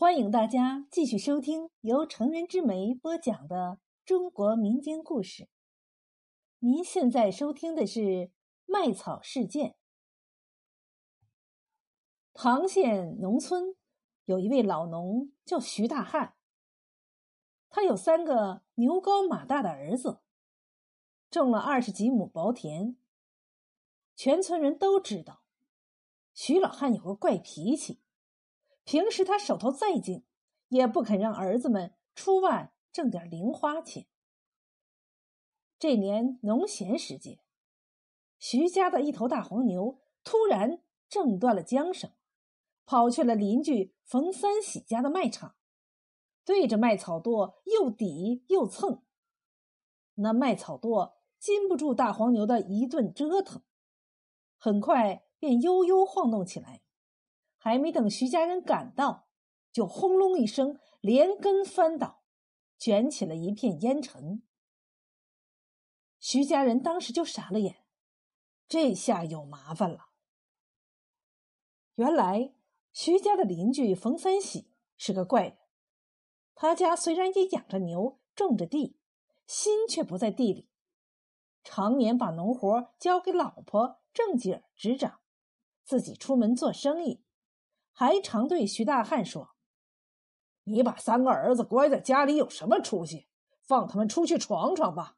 [0.00, 5.48] 欢迎大家继续收听由成人之美播讲的中国民间故事。
[6.60, 8.00] 您现在收听的是
[8.64, 9.70] 《麦草事件》。
[12.32, 13.74] 唐县农村
[14.24, 16.36] 有一位老农叫徐大汉，
[17.68, 20.20] 他有三个牛高马大的儿子，
[21.28, 22.96] 种了二十几亩薄田。
[24.14, 25.42] 全村人都知道，
[26.32, 27.98] 徐老汉有个怪脾气。
[28.88, 30.24] 平时他手头再紧，
[30.68, 34.06] 也不肯让儿子们出外挣点零花钱。
[35.78, 37.42] 这年农闲时节，
[38.38, 42.12] 徐家的一头大黄牛突然挣断了缰绳，
[42.86, 45.56] 跑去了邻居冯三喜家的麦场，
[46.46, 49.02] 对着麦草垛又抵又蹭。
[50.14, 53.62] 那麦草垛禁不住大黄牛的一顿折腾，
[54.56, 56.80] 很快便悠悠晃动起来。
[57.68, 59.28] 还没等徐家人赶到，
[59.70, 62.22] 就轰隆一声，连根翻倒，
[62.78, 64.42] 卷起了一片烟尘。
[66.18, 67.84] 徐家人当时就傻了眼，
[68.66, 70.08] 这下有麻烦了。
[71.96, 72.54] 原来
[72.90, 75.58] 徐家的邻居冯三喜是个怪人，
[76.54, 78.96] 他家虽然也养着牛，种着地，
[79.46, 80.70] 心却不在地里，
[81.62, 85.20] 常年把农活交给老婆正姐儿执掌，
[85.84, 87.26] 自己出门做生意。
[87.98, 89.56] 还常对徐大汉说
[90.62, 93.26] ：“你把三个儿子关在家里有什么出息？
[93.60, 95.16] 放他们出去闯闯吧。”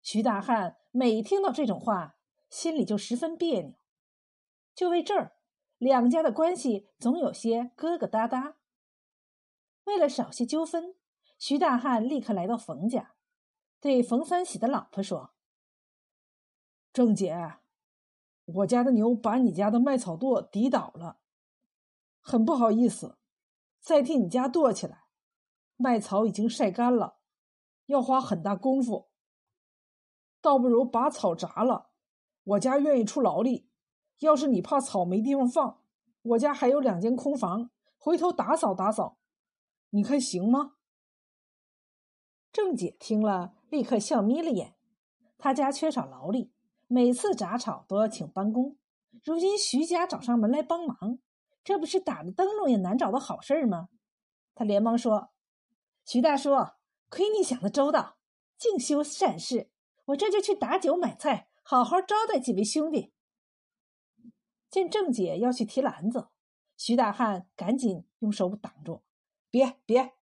[0.00, 2.16] 徐大汉每听到这种话，
[2.48, 3.74] 心里就十分别扭。
[4.74, 5.36] 就为这儿，
[5.76, 8.54] 两家的关系总有些疙疙瘩瘩。
[9.84, 10.94] 为了少些纠纷，
[11.38, 13.14] 徐大汉立刻来到冯家，
[13.78, 15.34] 对冯三喜的老婆说
[16.94, 17.56] ：“郑姐。”
[18.54, 21.18] 我家的牛把你家的麦草垛抵倒了，
[22.20, 23.18] 很不好意思，
[23.80, 25.04] 再替你家垛起来。
[25.76, 27.18] 麦草已经晒干了，
[27.86, 29.08] 要花很大功夫，
[30.40, 31.90] 倒不如把草铡了。
[32.42, 33.68] 我家愿意出劳力。
[34.18, 35.80] 要是你怕草没地方放，
[36.22, 39.18] 我家还有两间空房，回头打扫打扫，
[39.90, 40.74] 你看行吗？
[42.52, 44.76] 郑姐听了，立刻笑眯了眼。
[45.38, 46.52] 她家缺少劳力。
[46.92, 48.76] 每次铡草都要请帮工，
[49.22, 51.20] 如今徐家找上门来帮忙，
[51.62, 53.90] 这不是打着灯笼也难找的好事吗？
[54.56, 55.30] 他连忙说
[56.04, 56.50] ：“徐大叔，
[57.08, 58.16] 亏你想的周到，
[58.58, 59.70] 净修善事，
[60.06, 63.12] 我这就去打酒买菜，好好招待几位兄弟。”
[64.68, 66.26] 见郑姐要去提篮子，
[66.76, 69.04] 徐大汉赶紧用手挡住
[69.48, 70.14] ：“别别，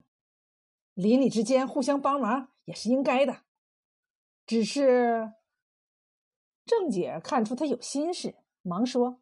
[0.94, 3.44] 邻里之间互相帮忙也是应该的，
[4.46, 5.32] 只是……”
[6.68, 9.22] 郑姐看出他有心事，忙说：“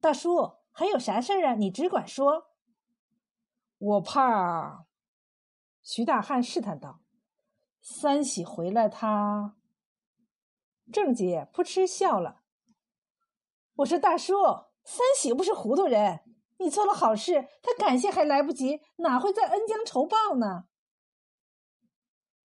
[0.00, 1.54] 大叔，还有啥事儿啊？
[1.54, 2.50] 你只管说。”
[3.78, 4.84] 我怕。
[5.82, 7.00] 徐大汉试探道
[7.80, 9.56] ：“三喜回来，他……”
[10.92, 12.42] 郑姐扑哧笑了。
[13.76, 14.34] 我说：“大叔，
[14.84, 16.20] 三喜不是糊涂人，
[16.58, 20.64] 你做了好事，他感谢还来不及，哪会再恩将仇报呢？”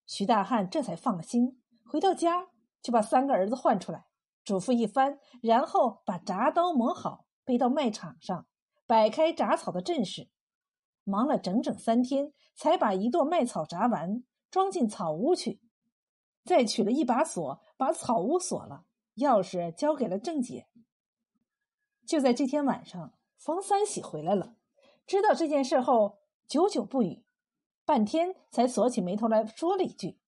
[0.08, 2.48] 徐大汉这才放了心，回到家
[2.82, 4.06] 就把三个儿子唤出来。
[4.44, 8.46] 嘱咐一番，然后把铡刀磨好，背到麦场上，
[8.86, 10.30] 摆开铡草的阵势，
[11.04, 15.62] 忙了整整三天，才把一垛麦草铡完，装进草屋去，
[16.44, 20.68] 再取了一把锁，把草屋锁了，钥匙交给了郑姐。
[22.06, 24.58] 就在这天晚上，冯三喜回来了，
[25.08, 27.24] 知道这件事后，久久不语，
[27.86, 30.20] 半天才锁起眉头来说了一句：“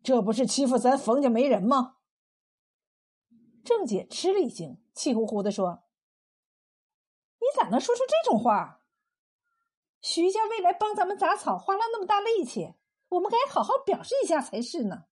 [0.00, 1.96] 这不是欺负咱冯家没人吗？”
[3.64, 5.84] 郑姐吃了一惊，气呼呼的说
[7.40, 8.82] ：“你咋能说出这种话？
[10.02, 12.74] 徐家为来帮咱们杂草，花了那么大力气，
[13.08, 15.06] 我们该好好表示一下才是呢。”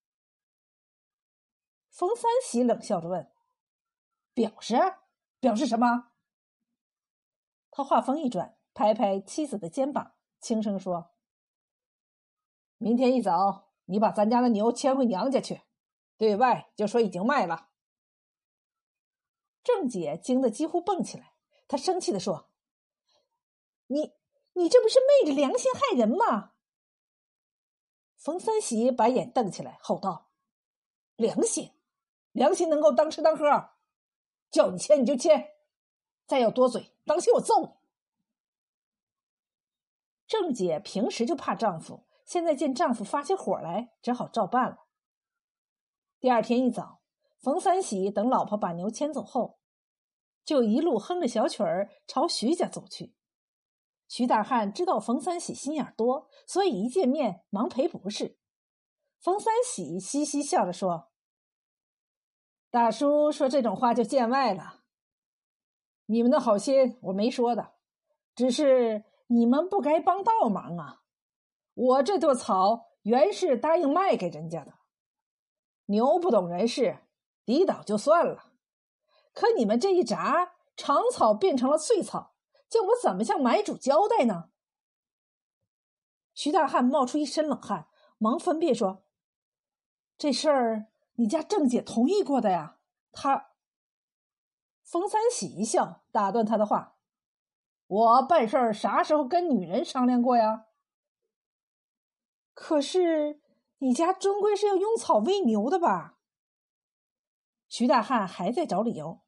[1.88, 3.32] 冯三喜冷笑着问
[4.34, 4.76] ：“表示？
[5.40, 6.10] 表示什么？”
[7.72, 11.10] 他话锋一转，拍拍妻子的肩膀，轻声说
[12.76, 15.62] ：“明天一早，你把咱家的牛牵回娘家去，
[16.18, 17.70] 对外就说已经卖了。”
[19.62, 21.34] 郑姐惊得几乎蹦起来，
[21.68, 22.50] 她生气的说
[23.86, 24.12] ：“你，
[24.54, 26.52] 你这不是昧着良心害人吗？”
[28.18, 30.30] 冯三喜把眼瞪起来，吼道
[31.16, 31.72] ：“良心，
[32.32, 33.70] 良心能够当吃当喝？
[34.50, 35.54] 叫你签你就签，
[36.26, 37.68] 再要多嘴，当心我揍你！”
[40.26, 44.86] 郑姐平时就怕丈夫，现在见丈夫发起火来，只好照办了。
[46.18, 47.01] 第二天一早。
[47.42, 49.58] 冯三喜等老婆把牛牵走后，
[50.44, 53.14] 就一路哼着小曲儿朝徐家走去。
[54.06, 58.38] 徐大汉知道冯三喜心眼多，所以一见面忙赔不是。
[59.18, 61.10] 冯三喜嘻嘻笑着说
[62.70, 64.84] ：“大叔说这种话就见外了。
[66.06, 67.72] 你们的好心我没说的，
[68.36, 71.02] 只是你们不该帮倒忙啊。
[71.74, 74.74] 我这垛草原是答应卖给人家的，
[75.86, 76.98] 牛不懂人事，
[77.44, 78.52] 抵倒就算了。
[79.32, 82.34] 可你们这一铡，长草变成了碎草，
[82.68, 84.50] 叫我怎么向买主交代呢？”
[86.34, 89.04] 徐大汉冒出一身冷汗，忙分辨说。
[90.16, 92.78] 这事儿你家郑姐同意过的呀？
[93.10, 93.50] 他，
[94.84, 96.96] 冯三喜一笑，打断他的话
[97.86, 100.66] ：“我办事儿啥时候跟女人商量过呀？
[102.54, 103.40] 可是
[103.78, 106.18] 你家终归是要用草喂牛的吧？”
[107.72, 109.22] 徐大汉还在找理由。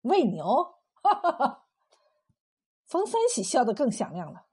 [0.00, 1.66] 喂牛，哈哈哈！
[2.86, 4.46] 冯三喜笑得更响亮了。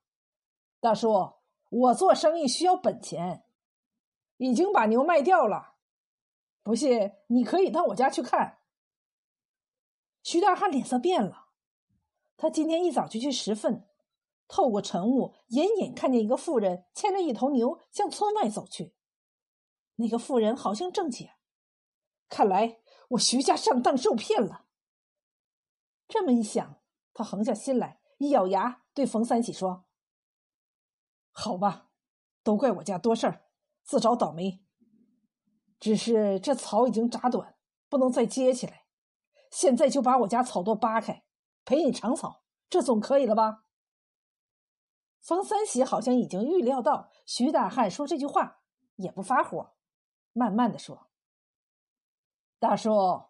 [0.82, 1.36] 大叔，
[1.70, 3.46] 我做生意需要本钱。
[4.36, 5.76] 已经把牛卖掉了，
[6.62, 8.60] 不信你可以到我家去看。
[10.22, 11.52] 徐大汉脸色变了，
[12.36, 13.88] 他今天一早就去拾粪，
[14.50, 18.94] 透过晨雾，隐隐看见一个妇人牵着一头牛向村外走去。
[19.96, 21.32] 那个妇人好像正姐，
[22.34, 24.66] 看来我徐家上当受骗了。
[26.08, 26.82] 这么一想，
[27.14, 29.86] 他横下心来，一咬牙对冯三喜说
[31.30, 31.92] ：“好吧，
[32.42, 33.46] 都怪我家多事儿。”
[33.86, 34.66] 自找倒霉。
[35.80, 37.56] 只是这草已经扎短，
[37.88, 38.88] 不能再接起来。
[39.52, 41.24] 现在就把我家草垛扒开，
[41.64, 43.66] 赔你长草，这总可以了吧？
[45.22, 48.62] 冯三喜好像已经预料到徐大汉说这句话，
[48.96, 49.76] 也不发火，
[50.32, 51.12] 慢慢的说
[52.64, 53.24] ：“大叔，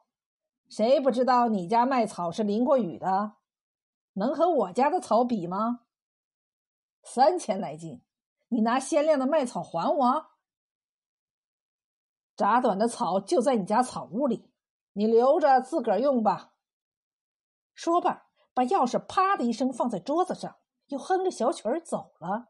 [0.69, 3.38] 谁不知道你家麦草是淋过雨的？
[4.13, 5.80] 能和我家的草比吗？
[7.01, 8.03] 三千来斤，
[8.50, 10.27] 你拿鲜亮的麦草还我？”
[12.38, 14.51] 扎短的草就在你家草屋里，
[14.91, 16.53] 你留着自个儿用吧。
[17.74, 20.57] 说罢，把钥匙啪的一声放在桌子上，
[20.89, 22.50] 又哼着小曲儿走了。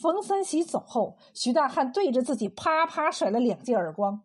[0.00, 4.22] 冯三喜走后，徐大汉对着自己啪啪甩了两记耳光。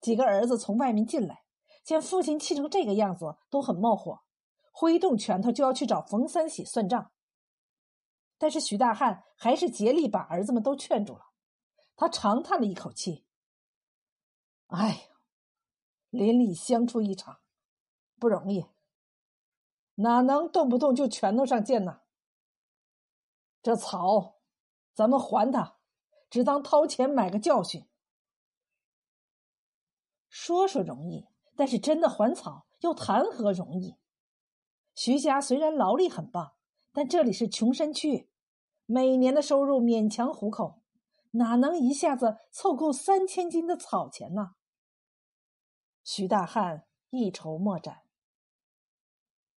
[0.00, 1.42] 几个儿子从外面进来，
[1.84, 4.20] 见父亲气成这个样子，都很冒火，
[4.72, 7.10] 挥动拳头就要去找冯三喜算账。
[8.38, 11.26] 但是徐大汉还是竭力把儿子们都劝住了。
[11.96, 13.26] 他长叹了一口气
[14.68, 15.08] ：“哎，
[16.10, 17.40] 邻里相处一场，
[18.20, 18.66] 不容易，
[19.96, 22.02] 哪能动不动就拳头上见呢？
[23.60, 24.36] 这草，
[24.94, 25.78] 咱们还他，
[26.30, 27.84] 只当掏钱买个教训。
[30.40, 31.26] 说说容易，
[31.56, 33.96] 但是真的还草，又谈何容易？
[34.94, 36.52] 徐家虽然劳力很棒，
[36.92, 38.30] 但这里是穷山区，
[38.86, 40.80] 每年的收入勉强糊口。”
[41.32, 44.52] 哪能一下子凑够三千斤的草钱呢？
[46.04, 48.02] 徐大汉一筹莫展。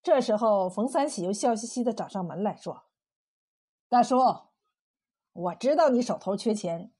[0.02, 2.88] 这时候，冯三喜又笑嘻嘻的找上门来说
[3.88, 4.18] ：“大叔，
[5.32, 6.92] 我知道你手头缺钱，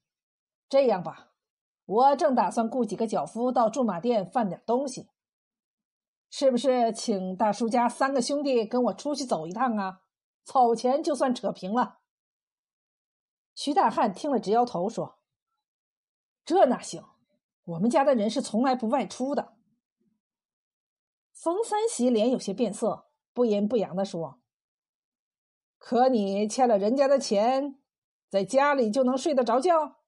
[0.68, 1.31] 这样吧，
[1.92, 5.10] 我正打算雇几个脚夫到驻马店贩点东西，
[6.30, 6.90] 是不是？
[6.90, 10.00] 请大叔家三个兄弟跟我出去走一趟啊？
[10.42, 11.98] 草钱就算扯平了。”
[13.54, 15.18] 徐大汉听了，直摇头，说
[16.46, 17.04] ：“这哪行？
[17.64, 19.52] 我们家的人是从来不外出的。”
[21.34, 24.40] 冯三喜脸有些变色，不阴不阳的说
[25.76, 27.78] ：“可你欠了人家的钱，
[28.30, 29.98] 在家里就能睡得着觉？”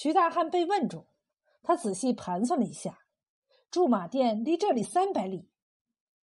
[0.00, 1.06] 徐大汉被问住，
[1.60, 3.00] 他仔细盘算了一下，
[3.68, 5.50] 驻马店离这里三百里，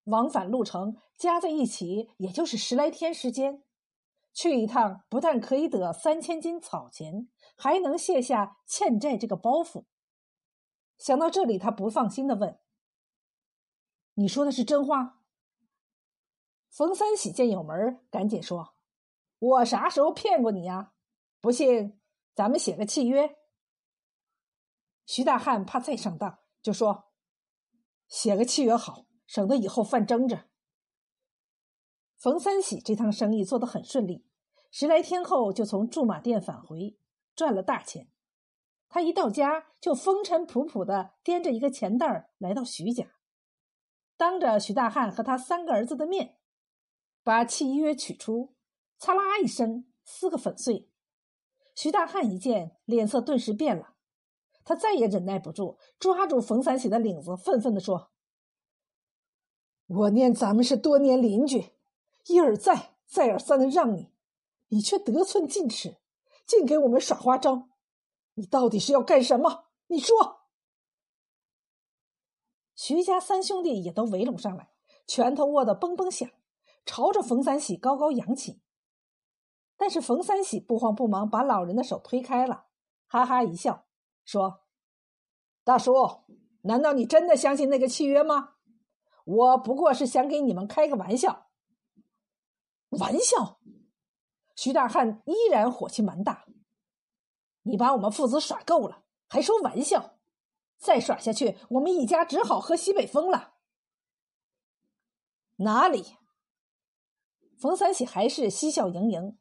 [0.03, 3.63] 往返路程加在一起，也就是十来天时间。
[4.31, 7.27] 去一趟，不但可以得三千斤草钱，
[7.57, 9.85] 还能卸下欠债这个包袱。
[10.99, 12.59] 想到这里，他不放心的问
[14.13, 15.23] ：“你说的是真话？”
[16.69, 18.75] 冯三喜见有门，赶紧说
[19.39, 20.93] ：“我啥时候骗过你呀？
[21.41, 21.99] 不信，
[22.35, 23.35] 咱们写个契约。”
[25.05, 27.11] 徐大汉怕再上当，就说
[28.07, 30.49] ：“写个契约好，省得以后犯争执。”
[32.17, 34.25] 冯三喜这趟生意做得很顺利，
[34.71, 36.97] 十来天后就从驻马店返回，
[37.35, 38.09] 赚了大钱。
[38.87, 43.07] 他一到家就风尘仆仆的掂着一个钱袋来到徐家，
[44.15, 46.37] 当着徐大汉和他三个儿子的面，
[47.23, 48.55] 把契约取出，
[48.99, 50.89] 嚓啦一声撕个粉碎。
[51.75, 53.92] 徐大汉一见，脸色顿时变了，
[54.65, 58.11] 他再也忍耐不住，抓住冯三喜的领子，愤愤地说
[59.87, 61.71] ：“我念咱们是多年邻居，
[62.27, 64.11] 一而再，再而三的让你，
[64.69, 65.97] 你却得寸进尺，
[66.45, 67.69] 竟给我们耍花招。
[68.35, 69.65] 你到底是要干什么？
[69.87, 70.41] 你说。”
[72.75, 74.71] 徐家三兄弟也都围拢上来，
[75.05, 76.29] 拳头握得嘣嘣响，
[76.85, 78.61] 朝着冯三喜高高扬起。
[79.77, 82.65] 但是冯三喜不慌不忙，把老人的手推开了，
[83.05, 83.85] 哈哈一笑，
[84.25, 84.61] 说
[85.63, 85.93] ：“大叔，
[86.61, 88.55] 难道你真的相信那个契约吗？
[89.25, 91.47] 我不过是想给你们开个玩笑。”
[92.99, 93.59] 玩笑！
[94.55, 96.45] 徐大汉依然火气蛮大。
[97.63, 100.19] 你把我们父子耍够了，还说玩笑？
[100.77, 103.55] 再耍下去，我们一家只好喝西北风了。
[105.55, 106.17] 哪里？
[107.57, 109.37] 冯三喜还是嬉笑盈盈。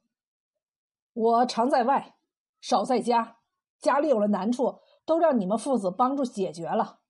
[1.12, 2.16] 我常在外，
[2.60, 3.40] 少在家，
[3.82, 7.00] 家里有了难处，都让你们父子帮助解决了。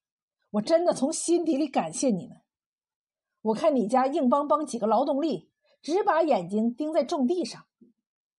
[0.52, 2.38] 我真的从心底里感谢你们。
[3.42, 5.50] 我看你家硬邦邦几个劳动力，
[5.82, 7.66] 只把眼睛盯在种地上，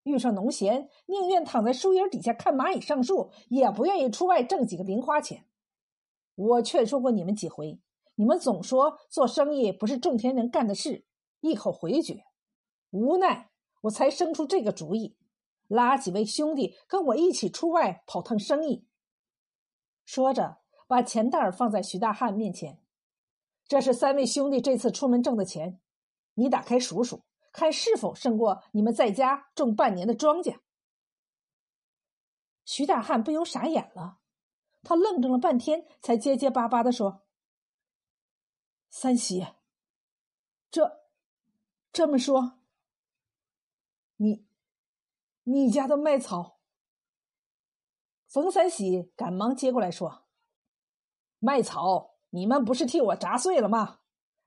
[0.03, 5.45] 遇上农闲，宁愿躺在树荫底下看蚂蚁上树，也不愿意出外挣几个零花钱。
[6.35, 7.79] 我劝说过你们几回，
[8.15, 11.05] 你们总说做生意不是种田人干的事，
[11.41, 12.23] 一口回绝。
[12.89, 15.17] 无奈我才生出这个主意。
[15.73, 18.87] 拉几位兄弟跟我一起出外跑趟生意。
[20.05, 22.79] 说着，把钱袋放在徐大汉面前
[23.67, 25.81] ：“这是三位兄弟这次出门挣的钱，
[26.35, 30.59] 你打开数数，看是否胜过你们在家种半年的庄稼。”
[32.65, 34.19] 徐大汉不由傻眼了，
[34.83, 37.23] 他愣怔了半天，才结结巴巴的说
[38.89, 39.47] ：“三喜，
[40.69, 41.01] 这
[41.91, 42.59] 这么说，
[44.17, 44.45] 你……”
[45.45, 46.59] 你家的麦草，
[48.27, 50.23] 冯三喜赶忙接过来说
[51.39, 53.99] ：“麦草，你们不是替我砸碎了吗？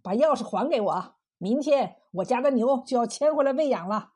[0.03, 4.15] 把钥匙还给我，明天我家的牛就要牵回来喂养了。”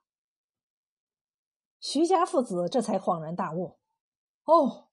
[1.81, 3.79] 徐家父子这才恍然大悟
[4.45, 4.89] ：“哦，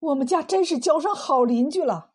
[0.00, 2.11] 我们家真是交上好邻居了。”